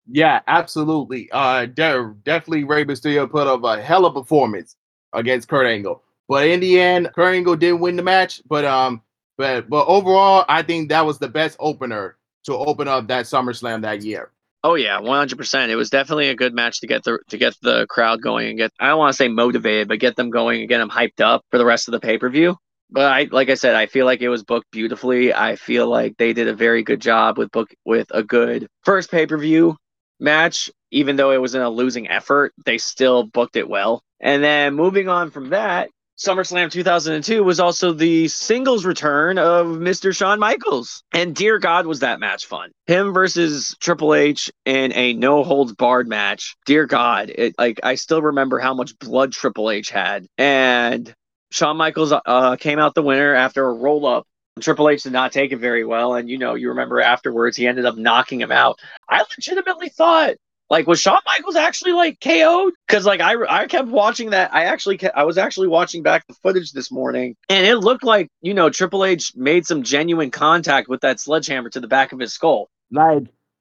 [0.07, 1.29] Yeah, absolutely.
[1.31, 4.75] Uh, de- definitely Rey Mysterio put up a hell of a performance
[5.13, 6.03] against Kurt Angle.
[6.27, 8.41] But in the end, Kurt Angle didn't win the match.
[8.47, 9.01] But um,
[9.37, 13.81] But but overall, I think that was the best opener to open up that SummerSlam
[13.81, 14.31] that year.
[14.63, 15.71] Oh yeah, one hundred percent.
[15.71, 18.57] It was definitely a good match to get the to get the crowd going and
[18.57, 21.21] get I don't want to say motivated, but get them going and get them hyped
[21.21, 22.55] up for the rest of the pay per view.
[22.91, 25.33] But I like I said, I feel like it was booked beautifully.
[25.33, 29.09] I feel like they did a very good job with book with a good first
[29.09, 29.77] pay per view
[30.21, 30.69] match.
[30.91, 34.03] Even though it was in a losing effort, they still booked it well.
[34.19, 35.89] And then moving on from that,
[36.21, 40.15] SummerSlam 2002 was also the singles return of Mr.
[40.15, 41.03] Shawn Michaels.
[41.11, 42.69] And dear God, was that match fun.
[42.85, 46.55] Him versus Triple H in a no holds barred match.
[46.67, 50.27] Dear God, it like I still remember how much blood Triple H had.
[50.37, 51.11] And
[51.49, 54.27] Shawn Michaels uh, came out the winner after a roll up.
[54.59, 56.15] Triple H did not take it very well.
[56.15, 58.79] And you know, you remember afterwards, he ended up knocking him out.
[59.09, 60.35] I legitimately thought
[60.71, 62.73] like, was Shawn Michaels actually like KO'd?
[62.87, 64.53] Because like I I kept watching that.
[64.53, 68.05] I actually kept, I was actually watching back the footage this morning, and it looked
[68.05, 72.13] like you know Triple H made some genuine contact with that sledgehammer to the back
[72.13, 72.69] of his skull.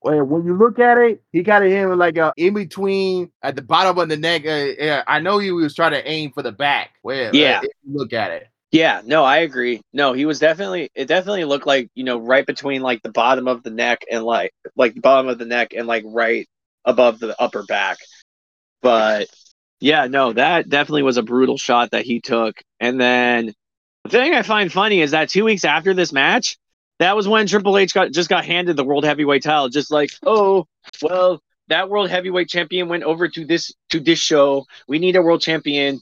[0.05, 3.33] Like when you look at it, he kind of hit him like uh, in between
[3.43, 4.47] at the bottom of the neck.
[4.47, 6.93] Uh, yeah, I know he was trying to aim for the back.
[7.03, 8.50] Well, yeah, look at it.
[8.73, 9.81] Yeah, no, I agree.
[9.93, 13.49] No, he was definitely it definitely looked like, you know, right between like the bottom
[13.49, 16.47] of the neck and like like the bottom of the neck and like right
[16.85, 17.99] above the upper back.
[18.83, 19.29] But
[19.81, 22.57] yeah, no, that definitely was a brutal shot that he took.
[22.81, 23.55] And then
[24.05, 26.59] the thing I find funny is that two weeks after this match,
[27.01, 29.69] that was when Triple H got just got handed the world heavyweight title.
[29.71, 30.67] Just like, oh,
[31.03, 34.67] well, that world heavyweight champion went over to this to this show.
[34.89, 36.01] We need a world champion.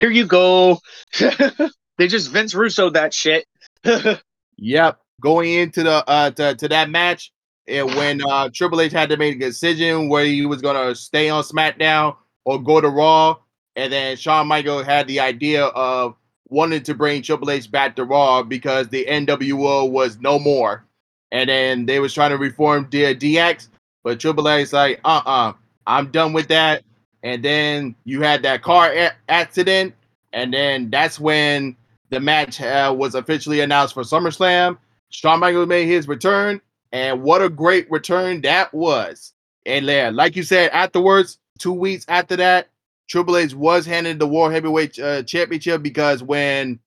[0.00, 0.80] Here you go.
[1.98, 3.46] they just Vince Russo that shit.
[4.56, 5.00] yep.
[5.20, 7.32] Going into the uh to, to that match,
[7.66, 11.28] and when uh, Triple H had to make a decision where he was gonna stay
[11.28, 13.36] on SmackDown or go to Raw,
[13.76, 16.14] and then Shawn Michaels had the idea of
[16.48, 20.84] wanting to bring Triple H back to Raw because the NWO was no more,
[21.32, 23.68] and then they was trying to reform the DX,
[24.04, 25.52] but Triple H like, uh, uh-uh, uh,
[25.86, 26.82] i am done with that.
[27.24, 29.94] And then you had that car a- accident,
[30.32, 31.76] and then that's when
[32.10, 34.78] the match uh, was officially announced for SummerSlam.
[35.10, 36.60] Shawn Michaels made his return,
[36.92, 39.32] and what a great return that was.
[39.66, 42.68] And yeah, like you said, afterwards, two weeks after that,
[43.08, 46.78] Triple H was handed the World Heavyweight uh, Championship because when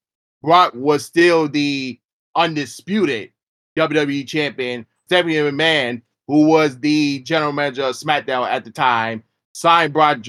[0.41, 1.99] Brock was still the
[2.35, 3.31] undisputed
[3.77, 9.93] WWE champion, Stephanie McMahon, who was the general manager of SmackDown at the time, signed
[9.93, 10.19] Brock,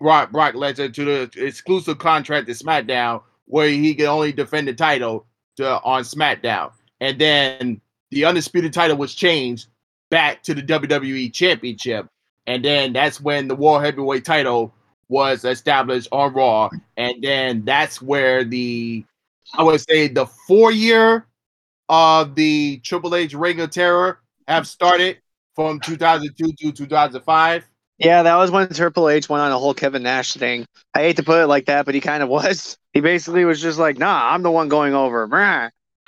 [0.00, 4.74] Brock, Brock Lesnar to the exclusive contract to SmackDown, where he could only defend the
[4.74, 5.26] title
[5.56, 6.72] to, on SmackDown.
[7.00, 7.80] And then
[8.10, 9.68] the undisputed title was changed
[10.10, 12.08] back to the WWE Championship,
[12.46, 14.72] and then that's when the World Heavyweight title
[15.08, 19.04] was established on Raw, and then that's where the
[19.52, 21.26] I would say the four year
[21.88, 25.18] of the Triple H Reign of Terror have started
[25.54, 27.68] from 2002 to 2005.
[27.98, 30.66] Yeah, that was when Triple H went on a whole Kevin Nash thing.
[30.94, 32.76] I hate to put it like that, but he kind of was.
[32.92, 35.28] He basically was just like, "Nah, I'm the one going over."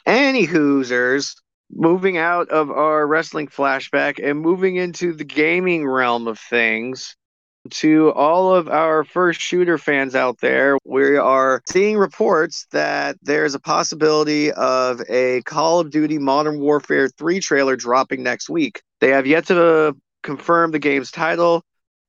[0.05, 1.35] Any Hoosers,
[1.71, 7.17] moving out of our wrestling flashback and moving into the gaming realm of things
[7.71, 13.55] to all of our first shooter fans out there, we are seeing reports that there's
[13.55, 18.83] a possibility of a Call of Duty Modern Warfare 3 trailer dropping next week.
[19.01, 21.65] They have yet to confirm the game's title,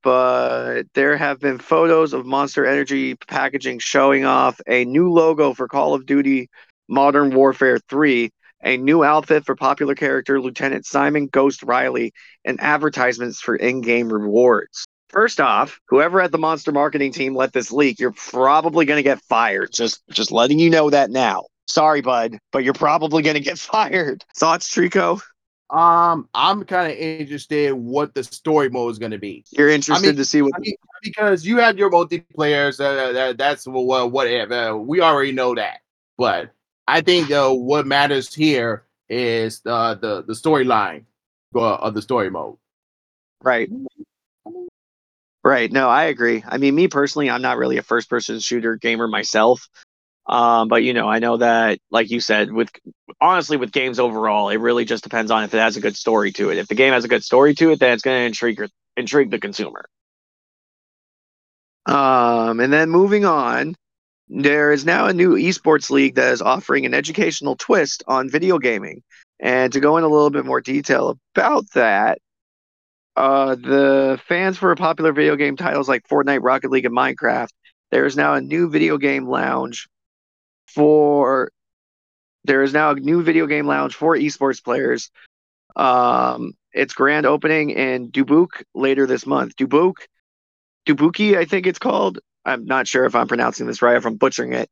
[0.07, 5.67] but there have been photos of Monster Energy packaging showing off a new logo for
[5.67, 6.49] Call of Duty
[6.87, 8.29] Modern Warfare 3
[8.63, 12.13] a new outfit for popular character Lieutenant Simon Ghost Riley,
[12.45, 14.85] and advertisements for in game rewards.
[15.09, 19.03] First off, whoever at the monster marketing team let this leak, you're probably going to
[19.03, 19.73] get fired.
[19.73, 21.47] Just just letting you know that now.
[21.67, 24.23] Sorry, bud, but you're probably going to get fired.
[24.37, 25.21] Thoughts, Trico?
[25.69, 29.43] Um, I'm kind of interested what the story mode is going to be.
[29.51, 32.79] You're interested I mean, to see what I mean, because you have your multiplayers.
[32.79, 34.53] Uh, that, that's what whatever.
[34.53, 35.79] Uh, we already know that,
[36.17, 36.51] but
[36.87, 41.03] I think uh, what matters here is uh, the the storyline
[41.53, 42.57] of the story mode.
[43.41, 43.69] Right.
[45.43, 45.71] Right.
[45.71, 46.43] No, I agree.
[46.47, 49.69] I mean, me personally, I'm not really a first person shooter gamer myself.
[50.27, 52.69] Um, but you know, I know that, like you said, with
[53.21, 56.31] honestly with games overall, it really just depends on if it has a good story
[56.33, 56.57] to it.
[56.57, 59.31] If the game has a good story to it, then it's going to intrigue intrigue
[59.31, 59.85] the consumer.
[61.85, 63.75] Um, and then moving on,
[64.27, 68.59] there is now a new esports league that is offering an educational twist on video
[68.59, 69.03] gaming.
[69.39, 72.19] And to go in a little bit more detail about that,
[73.15, 77.49] uh, the fans for popular video game titles like Fortnite, Rocket League, and Minecraft,
[77.91, 79.87] there is now a new video game lounge
[80.67, 81.51] for
[82.43, 85.11] there is now a new video game lounge for esports players.
[85.75, 89.55] Um, its grand opening in Dubuque later this month.
[89.55, 90.07] Dubuque,
[90.85, 92.19] Dubuque, I think it's called.
[92.45, 94.69] I'm not sure if I'm pronouncing this right, if I'm butchering it.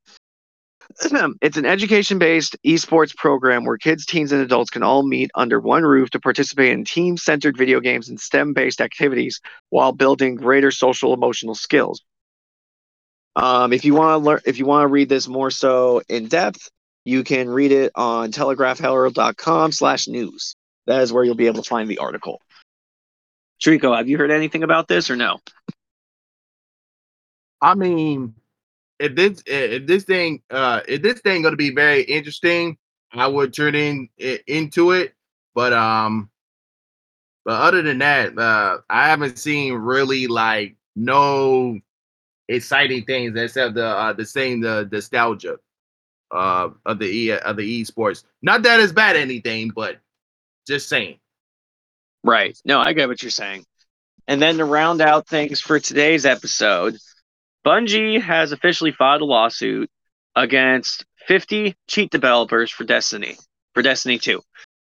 [1.42, 5.60] It's an education based esports program where kids, teens, and adults can all meet under
[5.60, 10.36] one roof to participate in team centered video games and STEM based activities while building
[10.36, 12.02] greater social emotional skills.
[13.36, 16.28] Um, if you want to learn, if you want to read this more so in
[16.28, 16.70] depth,
[17.04, 20.56] you can read it on telegraphherald.com slash news.
[20.88, 22.42] That is where you'll be able to find the article.
[23.62, 25.40] Trico, have you heard anything about this or no?
[27.62, 28.36] I mean,
[29.00, 32.78] if this if this thing uh if this thing going to be very interesting,
[33.12, 34.10] I would turn in
[34.48, 35.14] into it.
[35.54, 36.30] But um,
[37.44, 41.80] but other than that, uh, I haven't seen really like no
[42.48, 45.58] exciting things except the uh, the same the nostalgia
[46.32, 48.24] uh of the e of the esports.
[48.42, 49.98] Not that it's bad anything, but
[50.68, 51.20] just saying.
[52.24, 52.58] Right.
[52.66, 53.66] No, I get what you're saying.
[54.28, 56.98] And then to round out things for today's episode,
[57.66, 59.90] Bungie has officially filed a lawsuit
[60.36, 63.38] against 50 cheat developers for Destiny,
[63.74, 64.42] for Destiny 2.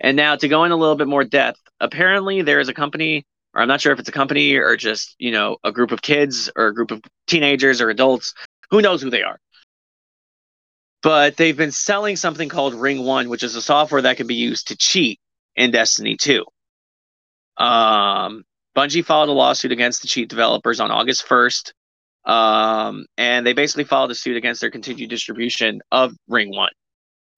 [0.01, 3.25] And now to go in a little bit more depth, apparently there is a company,
[3.55, 6.03] or I'm not sure if it's a company or just, you know, a group of
[6.03, 8.35] kids or a group of teenagers or adults,
[8.71, 9.39] who knows who they are.
[11.03, 14.37] But they've been selling something called Ring One, which is a software that can be
[14.37, 15.19] used to cheat
[15.57, 16.45] in Destiny 2.
[17.59, 18.45] Um,
[18.77, 21.73] Bungie filed a lawsuit against the cheat developers on August 1st.
[22.25, 26.71] Um, and they basically filed a suit against their continued distribution of Ring 1.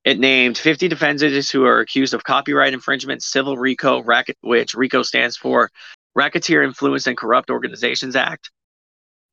[0.05, 5.03] It named 50 defendants who are accused of copyright infringement, civil RICO, racket, which RICO
[5.03, 5.71] stands for
[6.15, 8.51] Racketeer Influence and Corrupt Organizations Act,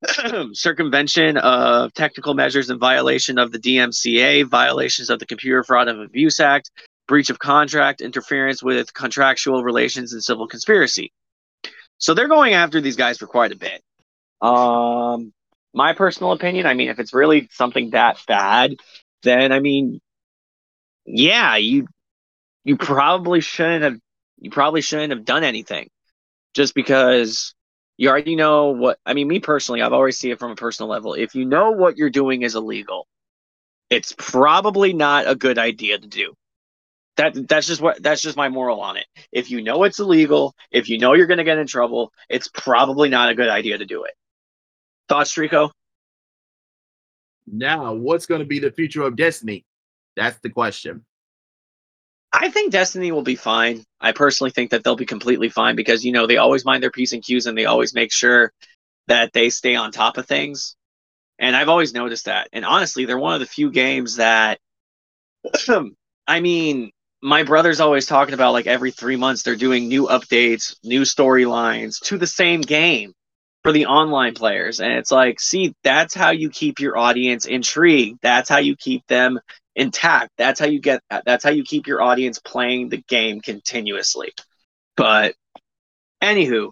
[0.54, 6.02] circumvention of technical measures in violation of the DMCA, violations of the Computer Fraud and
[6.02, 6.72] Abuse Act,
[7.08, 11.12] breach of contract, interference with contractual relations, and civil conspiracy.
[11.98, 13.82] So they're going after these guys for quite a bit.
[14.42, 15.34] Um,
[15.74, 18.76] my personal opinion, I mean, if it's really something that bad,
[19.22, 20.02] then I mean,
[21.06, 21.88] yeah, you
[22.64, 24.00] you probably shouldn't have
[24.40, 25.90] you probably shouldn't have done anything
[26.54, 27.54] just because
[27.98, 30.90] you already know what I mean me personally I've always seen it from a personal
[30.90, 33.08] level if you know what you're doing is illegal
[33.90, 36.34] it's probably not a good idea to do
[37.18, 39.06] that that's just what that's just my moral on it.
[39.32, 42.48] If you know it's illegal, if you know you're going to get in trouble, it's
[42.48, 44.14] probably not a good idea to do it.
[45.10, 45.72] Thoughts, Trico?
[47.46, 49.66] Now, what's going to be the future of Destiny?
[50.16, 51.06] That's the question.
[52.34, 53.84] I think Destiny will be fine.
[54.00, 56.92] I personally think that they'll be completely fine because you know they always mind their
[56.92, 58.52] p's and q's and they always make sure
[59.08, 60.76] that they stay on top of things.
[61.40, 62.50] And I've always noticed that.
[62.54, 64.60] And honestly, they're one of the few games that
[66.28, 70.76] I mean, my brother's always talking about like every three months they're doing new updates,
[70.84, 73.14] new storylines to the same game
[73.64, 74.80] for the online players.
[74.80, 78.20] And it's like, see, that's how you keep your audience intrigued.
[78.22, 79.40] That's how you keep them
[79.82, 80.32] intact.
[80.38, 84.32] That's how you get that's how you keep your audience playing the game continuously.
[84.96, 85.34] But
[86.22, 86.72] anywho,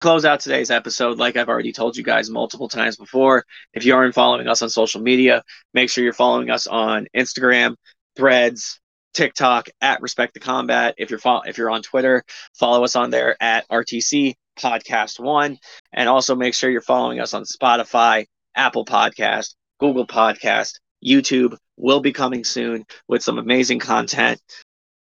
[0.00, 1.18] close out today's episode.
[1.18, 4.68] Like I've already told you guys multiple times before, if you aren't following us on
[4.68, 5.42] social media,
[5.72, 7.76] make sure you're following us on Instagram,
[8.14, 8.78] Threads,
[9.14, 10.94] TikTok at Respect the Combat.
[10.98, 12.22] If you're fo- if you're on Twitter,
[12.58, 15.58] follow us on there at RTC Podcast One,
[15.94, 21.56] and also make sure you're following us on Spotify, Apple Podcast, Google Podcast, YouTube.
[21.80, 24.40] Will be coming soon with some amazing content.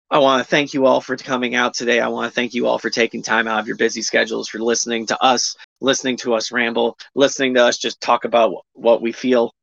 [0.09, 1.99] I want to thank you all for coming out today.
[1.99, 4.59] I want to thank you all for taking time out of your busy schedules for
[4.59, 9.11] listening to us, listening to us ramble, listening to us just talk about what we
[9.11, 9.53] feel.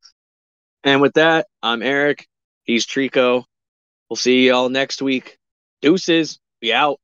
[0.83, 2.27] And with that, I'm Eric.
[2.63, 3.43] He's Trico.
[4.09, 5.37] We'll see y'all next week.
[5.81, 6.39] Deuces.
[6.61, 6.99] Be out.